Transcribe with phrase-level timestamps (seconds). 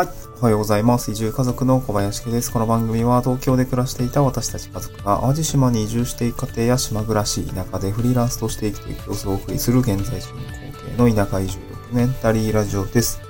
[0.00, 0.08] はい。
[0.40, 1.10] おはようございます。
[1.10, 2.50] 移住家族の小林家です。
[2.50, 10.40] この番組は東京で暮らしていた私たち家族が淡路島に移住していく家庭や島暮らし、田舎でフリーランスとして生きていく様子をお送りする現在進行
[10.96, 13.20] 形の田舎移住ドキュメンタリーラジオです。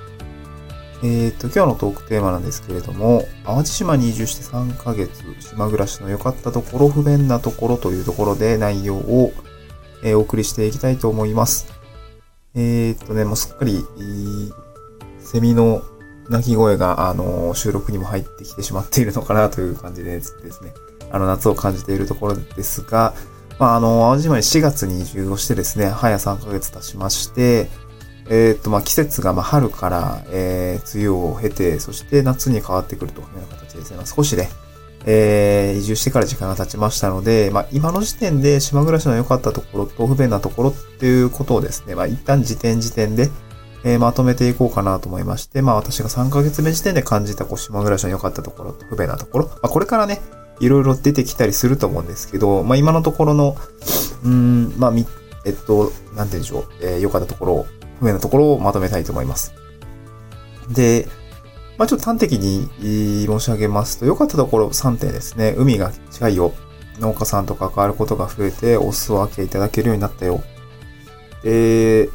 [1.03, 9.33] えー、っと、今日のトークテーマなんですけれども、淡路島に移住して3ヶ月、島暮らしの良かったところ、不便なところというところで内容を、
[10.05, 11.67] えお送りしていきたいと思います。
[12.55, 13.83] えー、っとね、もうすっかり、
[15.19, 15.83] セミの
[16.31, 20.73] 鳴き声が、あの、収録にも入ってきてしまっているのかなという感じでですね、
[21.11, 23.13] あの、夏を感じているところですが、
[23.59, 27.69] まあ、あの、淡路島に4月に移住をしてですね、早3ヶ月経ちまして、
[28.29, 33.97] えーっと、まあ、季節が、ま、春から、えー、梅雨を経て、そして夏に変わってくるというような形ですね。
[33.97, 34.49] まあ、少しね、
[35.05, 43.29] えー、移住してから時間が経ちましたので、まあ、今の時点で島暮らしの良かったところと不便なところっていうことをですね、まあ、一旦時点時点で、
[43.83, 50.21] えーまとめていこうかなと思いまして、まあ私が3ヶ月目時点で感じたこう島暮らしの良かったところと不便なところ、まあこれからね、
[50.59, 53.55] いろいろ出てきたりすると思うんですけど、まあ今のところの、
[54.23, 55.05] うーん、まあみ、
[55.45, 57.65] えっと、なんて言うんでしょう、えー良かったところ、
[57.99, 59.53] 不便なところをまとめたいと思います。
[60.69, 61.07] で、
[61.77, 62.69] まあちょっと端的に
[63.25, 65.55] 申し上げますと、良かったところ3点ですね。
[65.57, 66.53] 海が近いよ。
[66.99, 70.43] 農家さんと関わることが増えて、お裾分けいただけるようになったよ。
[71.43, 72.09] で、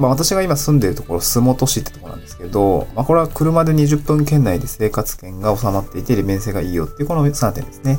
[0.00, 7.98] まあ私が今住んでるところ、洲本市ってところなんですけど、まあこれは車で20分圏内で生活圏が収まっていて利便性がいいよっていうこの3点ですね。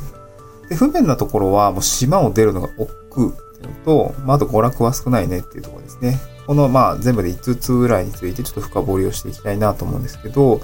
[0.68, 6.18] で、不便なところはもう島を出るのが億劫っていうのと、まああと娯楽は少ないねっていうところですね。
[6.48, 10.60] このまあ全部で5つぐらいについてちょっと深掘りをしていきたいなと思うんですけど、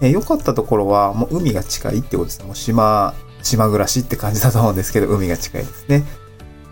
[0.00, 2.44] え良かったところはもう海が近いってことですね。
[2.46, 6.04] もう島、島暮らしって感じだと思うんですけど、海が近いですね。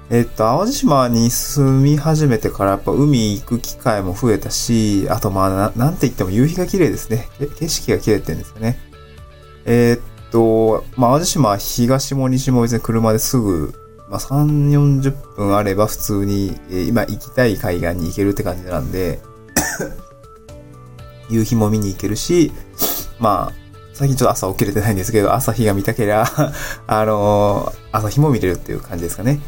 [0.08, 7.28] えっと、淡路島に住み始めてからやっぱ海行く機会も増えたし、あとまあな、なんて言っても夕日が綺麗ですね。
[7.58, 8.78] 景色が綺麗って言うんですよね。
[9.64, 13.74] えっと、まあ、淡路島は東も西も別に車ですぐ、
[14.08, 19.18] まあ、3、40分あれば普通に、えー今行きたい海岸に行けるって感じなんで、
[21.28, 22.52] 夕日も見に行けるし、
[23.18, 26.24] まあ、最近ちょっと朝起きれてないんですけど、朝日が見たけりゃ、
[26.86, 29.40] あのー朝日も見れるっていう感じですかね。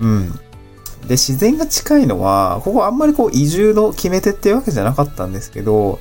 [0.00, 0.32] うん。
[1.06, 5.98] で、自然が近いのは、ここあんまりこう移住の決め手っていうわけじゃなかったんですけど、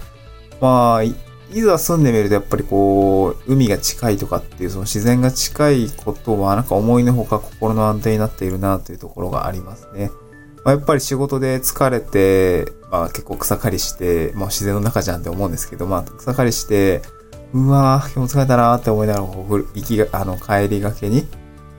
[0.61, 1.15] まあ、い
[1.61, 10.11] ざ住んでみるとやっぱりこう、海が近いとかっていうその自然が近いことはなんか思いのほか心の安定になっているなというところがありますね。
[10.63, 17.01] まあ、やっぱり仕事で疲れて、まあ結構草刈りして、まあ自然の中じゃんって思うんですけど、まあ草刈りして、
[17.53, 21.25] うわー、今日も疲れたなーって思いながら、こう、行きが、あの、帰りがけに、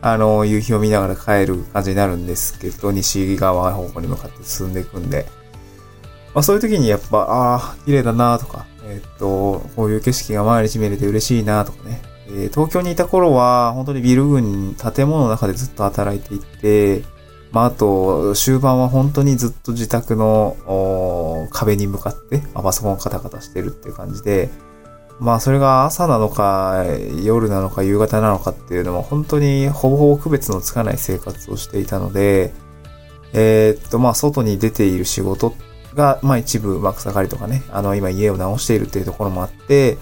[0.03, 5.27] あの、夕日を見ながら帰る感じになるんですけど、西側方向に向かって進んでいくんで、
[6.34, 12.03] まあそういう時にやっぱ、ああ、綺麗だなとか、えっと、こういう景色が毎日見れて嬉しいなとかね。
[12.28, 17.05] えー東京にいた頃は、本当にビル群、建物の中でずっと働いていて、
[17.50, 24.49] まああと、終盤は本当にずっと自宅の壁に向かって、まあパソコンカタカタしてるっていう感じで、
[25.20, 26.84] まあそれが朝なのか
[27.22, 32.53] 夜なのか夕方なのかっていうのも本当にほぼほぼ区別のつかない生活をしていたので、
[33.34, 35.54] えーっとまあ外に出ている仕事
[35.94, 39.98] がまあ一部、まあ、草刈りとかね、あの今家を直しているっていうところもあって、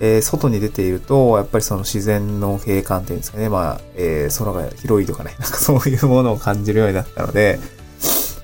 [0.00, 7.60] えー外に出ていると、やっぱりその自然の景観っていうんですかね、まあ、えー空が広いとかね、 なんかそういうものを感じるようになったので、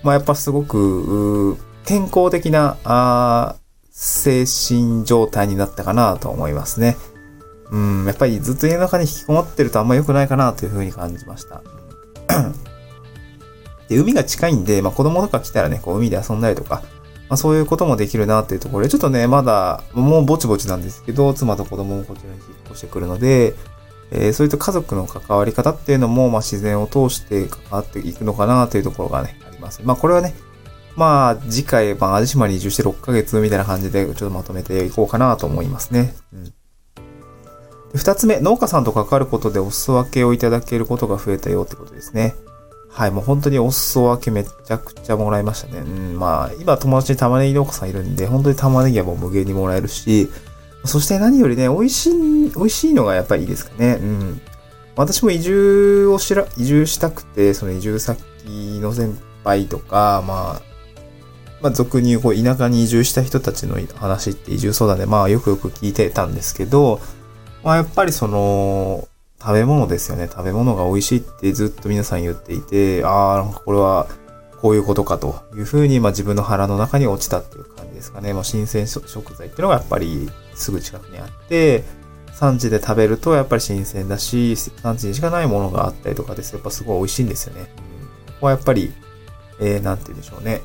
[0.02, 3.59] まあやっぱすごく、健康的な、あー
[4.03, 6.97] 精神状態になったかなと思いますね。
[7.71, 11.62] うん、やっぱりずっと家の中に引きこもってるとあんま良くないかなというふうに感じました。
[13.88, 16.83] で、海が近いんで、まあ子供とか来たらね、こう海で遊んだりとか、
[17.28, 23.55] まあそういうこともできるなっていうところで、ちょっとね、まだ、もうぼちぼちなんですけど、妻と子供もこちらに引っ越してくるので、
[24.12, 29.82] えーそういった家族の関わり方っていうのも、まあ自然を通して関わっていくのかなというところがね、あります。
[29.84, 30.35] まあこれはね、
[30.96, 36.14] まあ、次回、まあ、淡路島に移住して6ヶ月みたいな感じで、ちょっとまとめていこうかなと思いますね。
[36.32, 36.52] うん。
[37.94, 42.34] 二つ目、農家さんと関わることでお裾分けをいただけることが増えたよってことですね。
[42.88, 45.78] はい、もう本当にお裾分けめちゃくちゃもらいましたね。
[45.78, 50.28] うん、まあ、今友達に玉ねぎ農家さんいるんで、本当に玉ねぎはもう無限にもらえるし、
[50.84, 53.98] そして何よりね、美味しい、美味しいのがやっぱりいいですかね。
[54.00, 54.40] うん。
[54.96, 58.20] 私も移住をしら、移住したくて、その移住先
[58.81, 60.69] の先輩とか、まあ、
[61.62, 67.00] まあ、俗に言う、こう、田舎に移住した人たちの話って移住相談で、まあ、よくよく聞いてたんですけど、
[67.62, 69.08] まあ、やっぱりその、
[69.40, 70.28] 食べ物ですよね。
[70.28, 74.06] 食べ物が美味しいってずっと皆さん言っていて、ああ、なんかこれは、
[74.60, 78.34] こういうことかというふうに、まあ自分の腹の中に落ちたっていう感じですかね。
[78.34, 81.84] まあ新鮮食材っていうのがやっぱりすぐ近くにあって、
[82.34, 86.52] 産地で食べるとやっぱり新鮮だし、産地にしかないものがあったりとかです。
[86.52, 87.72] やっぱすごい美味しいんですよね。
[88.26, 88.92] ここはやっぱり、
[89.60, 90.60] えー、なんて言うんでしょうね。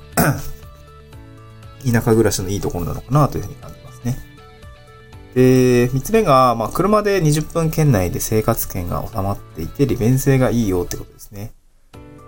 [1.86, 4.18] 田舎暮らしのいいところなのかなというふうに感じますね。
[5.36, 11.54] で、三つ目が、まあ、車で20分圏内で生活圏が収まっていて、利便性がいいよってことですね。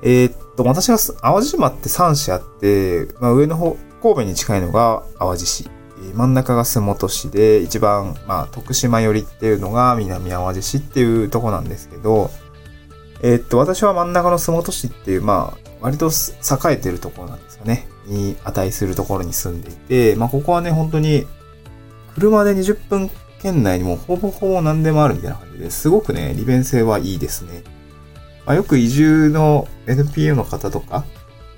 [0.04, 5.70] えー、っと、私が、淡路島って3市あって、まあ、上の方、神戸に近いのが淡路市。
[6.14, 12.30] 真ん中が洲本市で、一番、まあ、徳島寄りっていうのが南淡路市っていうとこなんですけど、
[13.22, 17.88] えー、っと、私は真ん中の洲本市っていう、まあ、割と栄えてるところなんですよね。
[18.08, 21.26] に値するところに住んでいて、まあ、ここはね、本当に、
[22.16, 23.12] 車で20分
[23.42, 27.64] 圏内にもほぼほぼ何でもあるみたいな感じですごくね、利便性はいいですね。
[28.46, 31.06] まあ、よく移住の NPO の方とか、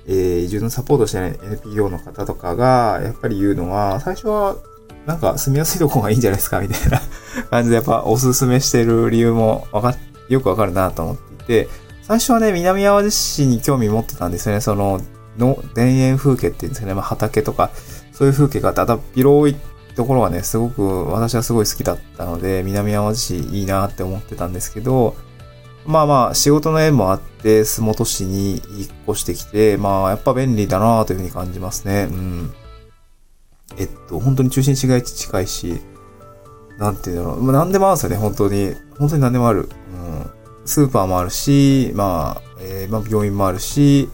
[0.06, 4.56] えー、移住のサポートしてない NPO の方とかが、やっぱり言うのは、最初は、
[5.06, 7.00] なんか住みやすいとこがいいんじゃないですかみたいな
[7.48, 9.94] 感じでやっぱおすすめしてる理由もわか、
[10.28, 11.68] よくわかるなと思っていて、
[12.02, 14.60] 最初はね、南淡路市に興味持ってたんですよね。
[14.60, 15.00] その、
[15.38, 17.70] の田園風景っていうんですかね、まあ、畑とか、
[18.12, 19.56] そういう風景がだだ広い
[19.94, 25.16] ところがね、すごく、私はすごい好きだったので、南淡路市いいなって思ってたんですけど、
[25.86, 28.60] まあまあ、仕事の縁もあって、洲本市に引っ
[29.08, 32.08] 越してきて、まあ、やっぱ便利だなというふうに感じますね。
[32.10, 32.52] うん。
[33.78, 35.80] えっと、本当に中心市街地近いし、
[36.78, 37.42] なんていうんだろう。
[37.42, 38.74] まあ、何でもあるんですよね、本当に。
[38.98, 39.68] 本当に何でもある。
[39.94, 40.30] うん。
[40.66, 44.08] スーパーもあるし、まあ、えー、まあ、病院もあるし、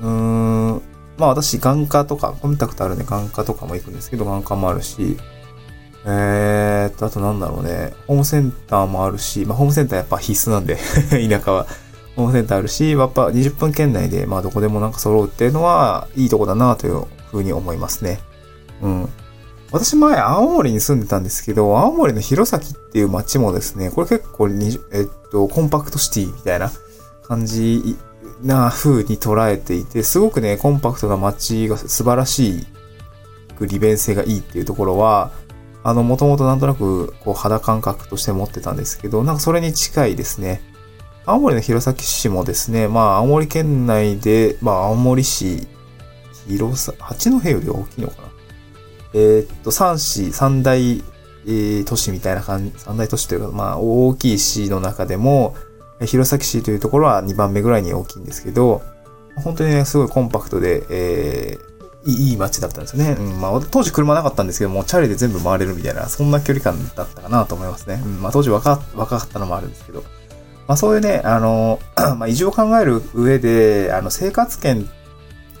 [0.00, 0.82] うーん、
[1.18, 5.18] まあ私、眼科とか、コンタクトあるんで眼科とかも行くんですけど、眼科もあるし、
[6.04, 10.76] えーっと、あとなんだろうね、ホームセンターもあるし、まあホームセンターやっぱ必須なんで
[11.10, 11.66] 田舎は。
[12.16, 18.20] ホームセンターあるし、やっぱ20分圏内で、まあどこでもなんか揃うっていうのは、いいとこだなというふうに思いますね。
[18.82, 19.08] うん。
[19.70, 26.72] 私前、青森に住んでたんですけど、青森の弘前っていう街もですね、これ結構、えっと、コンパクトシティみたいな
[27.22, 27.96] 感じ
[28.42, 32.66] な風に捉えていて、すごくね、コンパクトな街が素晴らしい、
[33.60, 35.32] 利便性がいいっていうところは、
[35.82, 40.60] あの、もともとなんとなく、こう、肌感覚として持ってたんですけど、なんかそれに近いですね。
[41.24, 45.66] 青森の弘前市もですね、まあ、青森県内で、まあ、青森市、
[46.48, 48.28] 広さ、八戸より大きいのかな。
[49.14, 51.02] えー、っと、三市、三大、
[51.46, 55.54] えー、都市みたいな感じ、三大都市というか、まあ、大きい市の中でも、
[56.06, 58.82] 弘前市というところは2番目ぐらいに大きいんですけど、
[59.36, 63.16] 本当にね、すごいコンパクトで、えー、いい街だったんですよね。
[63.18, 68.00] うん、まあ、当時車なかったんですけども、チャリで全部回れるみたいな、そんな距離感だったかなと思いますね。
[68.04, 70.02] うん、まあ、当時若若かったのもあるんですけど。
[70.66, 71.78] まあ、そういうね、あの、
[72.16, 74.88] まあ、移住を考える上で、あの、生活圏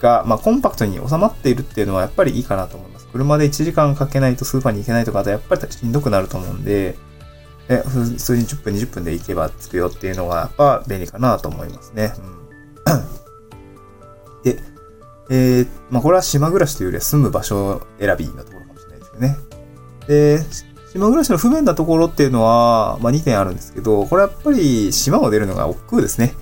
[0.00, 3.08] が、まあ、コンパクトに収まっているっていうのはやっぱりいいかなと思います。
[3.08, 6.96] 車で1時間かけないとスーパーに行けないとかだとやっぱりしんどくなると思うんで、
[7.68, 12.12] え、普通に10分、20分で行けば着くよっていうのが、やっぱ便利かなと思いますね。
[12.86, 14.58] うん、で、
[15.30, 19.36] えー、まあ、これは島暮らしというよりは住む場所選びなところかもしれないですけどね。
[20.06, 20.40] で、
[20.92, 26.32] 島暮らしの不便なところっていうのは、まあ、2点あるんですけど、これやっぱり島を出るのが億劫ですね。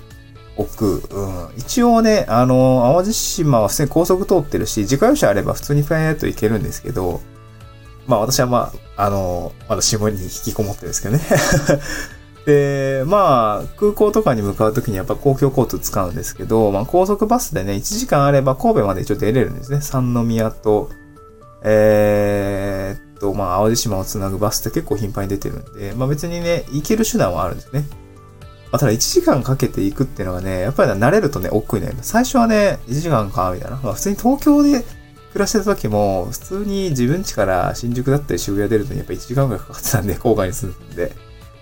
[0.55, 1.15] 億劫。
[1.15, 1.57] うん。
[1.57, 7.21] 一応ね、あの、淡路島は普通に高速通ってるし、自家用車あれば普通にフェーっと行けるんですけど、
[8.07, 11.21] まあ私はまあ、あの、まだ下に引きこもってですけどね。
[12.45, 19.81] で、まあ、空港とかに向かうときにやっぱ公共交通使うんですけど、まあ高速バスでね、1時間あれば神戸までちょっと出れるんですね。
[19.81, 20.89] 三宮と、
[21.61, 27.85] えー、っと、まあ淡路島をつなぐバスって結構頻繁に出てるんで、まあ別にね、行ける手段はあるんですね。
[28.71, 31.97] まあ、ただ1時間かけて行くっていうのがね、やっぱり慣れるとね、億劫になる。
[32.01, 33.77] 最初はね、1時間か、みたいな。
[33.83, 34.85] まあ普通に東京で
[35.37, 41.15] 暮らしてた時も、普通に自分家から新宿だったり渋谷出るのにやっぱ1時間ぐらいかかってたんで、郊外に住んで。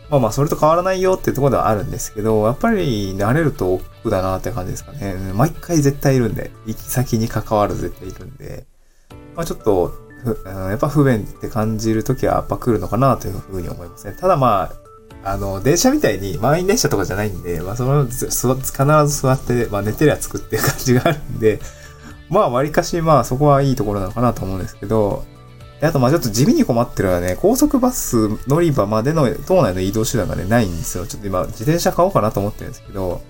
[0.09, 5.15] まあまあ、それと変わらないよっていうところではあるんですけど、やっぱり慣れると億劫だなって感じですかね。
[5.33, 8.65] 毎回絶対いるんで、行き先に関わる絶対いるんで、
[9.35, 9.93] まあちょっと、
[10.45, 14.15] やっぱ不便って感じるときはやっぱ来るのかなというふうに思いますね。
[14.17, 14.71] ただま
[15.23, 21.59] あ、あの、電車みたいに満員電車とかじゃないんで、まあその、必ず座って、まあ寝てりゃつくっていう感じがあるんで、
[22.29, 25.25] まあ、割かし、まあ、そこはいいところなのかなと思うんですけど、
[25.81, 31.05] あと、まあ、ちょっと地味に困ってるのはね、高速バス乗り場までの島内の移動手段がね、ないんですよ。
[31.05, 33.21] ちょっと今、自転車買おうかなと思ってるんですけど、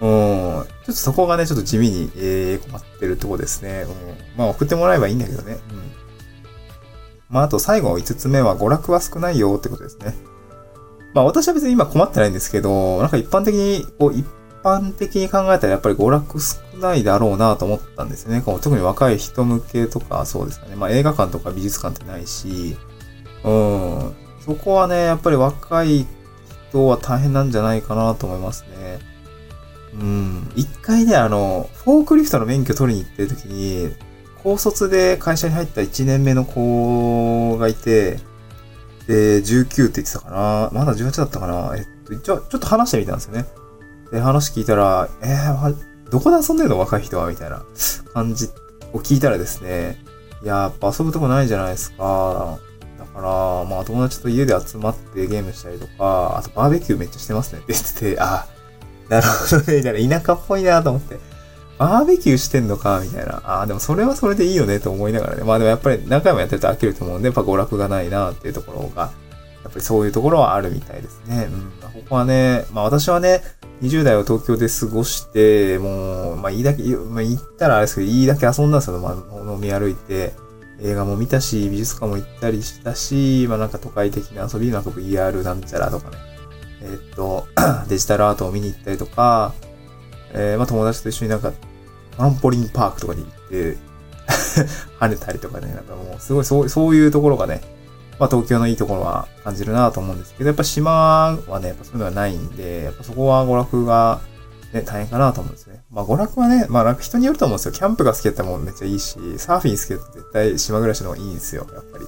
[0.00, 3.86] うん、ちょっとそこがね、ちょっと地味に、えー、困ってるとこですね。
[3.86, 5.58] うん、まあ、送ってもらえばいいんだけどね。
[5.70, 5.92] うん。
[7.28, 10.14] まあ、あと最後5つ目は娯楽は少ないよってことですね。
[11.14, 14.14] まあ、私は別に今困ってないんですけど、なんか一般的に、こう、
[14.64, 18.42] 般的に考えたらやっぱり娯楽少ないだろうなと思ったんですよね。
[18.44, 20.74] 特に若い人向けとかそうですかね。
[20.74, 22.76] まあ映画館とか美術館ってないし、
[23.44, 24.14] うん。
[24.44, 26.06] そこはね、やっぱり若い
[26.70, 28.98] 人は大変なんじゃないかなと思いますね。
[29.94, 30.52] うん。
[30.56, 33.90] 一回ね、あの、フォークリフトの免許取りに行ってる時に、
[34.42, 38.18] 高卒で会社に入った1年目の子がいて、
[39.06, 40.70] で、19って言ってたかな。
[40.72, 41.74] まだ18だったかな。
[41.76, 43.44] えっと、ちょ、ちょっと話してみたんですよね。
[44.12, 45.76] で、話聞いたら、えー、
[46.10, 47.64] どこで遊んでるの若い人はみたいな
[48.12, 48.48] 感じ
[48.92, 50.02] を聞いたらですね、
[50.42, 52.58] いやっぱ遊ぶとこないじゃないですか。
[52.98, 53.24] だから、
[53.64, 58.46] まあ友達と家で集まってゲームしたりとか、あとバーベキューめっちゃしてますねって言ってて、あ、
[59.08, 61.18] なるほどね、みたいな、田舎っぽいなと思って。
[61.78, 63.42] バーベキューしてんのか、みたいな。
[63.44, 65.42] ああ、でもそれはそれでいいよね、と思いながらね。
[65.42, 69.10] まあでもやっぱり何回もやってると飽きると思うんで、やっぱ娯楽がないな、っていうところが、
[69.64, 71.48] やっぱりそういうところはあるみたいですね。
[71.50, 72.02] うん。
[72.02, 73.42] ここはね、まあ私はね、
[73.82, 78.98] 20代を東京で過ごして、もう、まあいいだけ、まあ言ったらあれですけど、いいだけ遊んだんですよ。
[78.98, 80.32] まあ飲み歩いて。
[80.80, 86.16] 映画も見たし、美術館も行ったりしたし、まあなんか都会的な遊び、なんか VR なんちゃらとかね。
[86.82, 87.46] えー、っと、
[87.88, 89.54] デジタルアートを見に行ったりとか、
[90.32, 91.52] えー、まあ友達と一緒になんか、
[92.16, 93.76] トランポリンパークとかに行って
[95.00, 97.60] 跳ねたりとかね、なんかもうすごいそう、そういうところがね、
[98.18, 104.20] まあ東京のいいところは感じるなと思うんですけど、やっぱ島はね、やっぱそういうのはないんで、やっぱそこは娯楽が
[104.74, 105.84] ね、大変かなと思うんですね。
[105.90, 107.72] まあ娯楽はね、まあ人によると思うんですよ。
[107.72, 112.04] キャンプが好きだったらもうめっちゃいいし、サーフィン好きだったら絶対島暮らしの方がいいんですよ、やっぱり。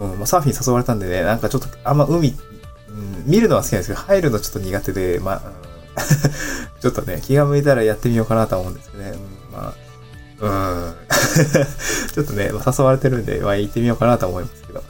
[0.00, 5.42] うん、まあサーフィン誘われたんでね、なんかちょっとあんま海、うん、見るのは好きなんですけど、入るのちょっと苦手で、まあ、うん、
[6.80, 9.10] ちょっとね、気が向いたらやってみようかなと思うんですけどね。
[9.10, 9.83] うん、まあ、
[10.48, 10.94] うん。
[12.12, 14.82] ちょっとね、誘われてるんで、ま行ってみようかなと思いますけど。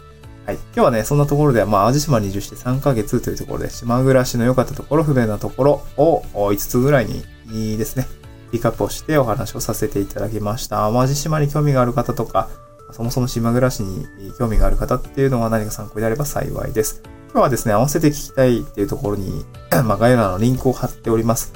[0.46, 0.56] はい。
[0.56, 7.06] 今日はね、そんなところで、まあ、淡路島に移住して3ヶ月というところで、島暮らしの良かったところ、不便なところを5つぐらい
[7.46, 8.06] にですね、
[8.52, 10.90] ピックアップをしてお話をさせていただきました。
[10.90, 12.48] 淡路島に興味がある方とか、
[12.92, 14.06] そもそも島暮らしに
[14.38, 17.02] 興味がある方っていうのは何か参考になれば幸いです。
[17.32, 19.44] 今日はですね、合わせて聞きたいっていうところに、
[19.84, 21.52] まあ、概要欄のリンクを貼っております。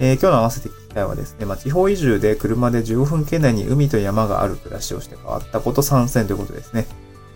[0.00, 6.86] えー、今日の合わせて聞きたいはですね、まあ、地方移住で車で15分圏内に海と山がある暮らしをして変わったこと参戦ということですね。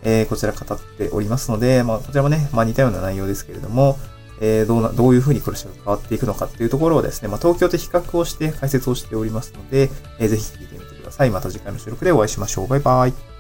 [0.02, 3.98] えー、こちら語っておりますので、まあ、こちらもね、まあ、似たような内容ですけれども、
[4.40, 11.30] えー、どうな、どういうふうに暮らしが変わっていくのかっていうところをですね、まあ、東京と比較をして解説をしておりますので、えー、ぜひ聞いてみてください。
[11.30, 12.68] また次回の収録でお会いしましょう。
[12.68, 13.33] バイバイ。